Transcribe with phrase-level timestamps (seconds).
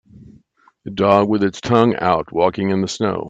[0.83, 3.19] A dog with its tongue out walking in the snow.